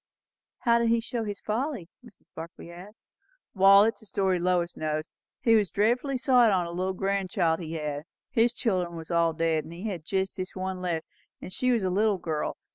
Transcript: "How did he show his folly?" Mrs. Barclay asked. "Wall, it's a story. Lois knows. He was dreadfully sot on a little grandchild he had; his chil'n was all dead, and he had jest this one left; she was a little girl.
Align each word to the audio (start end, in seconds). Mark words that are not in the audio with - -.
"How 0.61 0.79
did 0.79 0.87
he 0.89 0.99
show 0.99 1.25
his 1.25 1.39
folly?" 1.39 1.87
Mrs. 2.03 2.33
Barclay 2.33 2.71
asked. 2.71 3.03
"Wall, 3.53 3.83
it's 3.83 4.01
a 4.01 4.07
story. 4.07 4.39
Lois 4.39 4.75
knows. 4.75 5.11
He 5.41 5.53
was 5.53 5.69
dreadfully 5.69 6.17
sot 6.17 6.51
on 6.51 6.65
a 6.65 6.71
little 6.71 6.95
grandchild 6.95 7.59
he 7.59 7.73
had; 7.73 8.05
his 8.31 8.55
chil'n 8.55 8.95
was 8.95 9.11
all 9.11 9.33
dead, 9.33 9.63
and 9.63 9.73
he 9.73 9.87
had 9.89 10.03
jest 10.03 10.37
this 10.37 10.55
one 10.55 10.81
left; 10.81 11.05
she 11.49 11.69
was 11.71 11.83
a 11.83 11.91
little 11.91 12.17
girl. 12.17 12.57